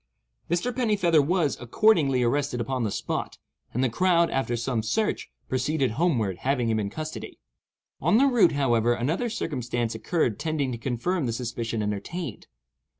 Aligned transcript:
Mr. 0.49 0.75
Pennifeather 0.75 1.21
was, 1.21 1.55
accordingly, 1.61 2.23
arrested 2.23 2.59
upon 2.59 2.81
the 2.83 2.89
spot, 2.89 3.37
and 3.71 3.83
the 3.83 3.87
crowd, 3.89 4.31
after 4.31 4.55
some 4.57 4.79
further 4.79 4.87
search, 4.87 5.29
proceeded 5.47 5.91
homeward, 5.91 6.37
having 6.37 6.67
him 6.69 6.79
in 6.79 6.89
custody. 6.89 7.37
On 8.01 8.17
the 8.17 8.25
route, 8.25 8.53
however, 8.53 8.95
another 8.95 9.29
circumstance 9.29 9.93
occurred 9.93 10.39
tending 10.39 10.71
to 10.71 10.79
confirm 10.79 11.27
the 11.27 11.31
suspicion 11.33 11.83
entertained. 11.83 12.47